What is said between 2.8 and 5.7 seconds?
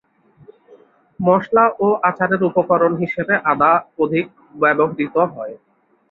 হিসেবে আদা অধিক ব্যবহূত হয়।